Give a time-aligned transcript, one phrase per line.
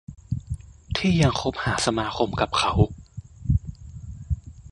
[0.97, 2.73] ที่ยังคบหาสมาคมกับเขา